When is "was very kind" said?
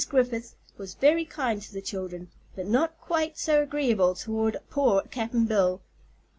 0.79-1.61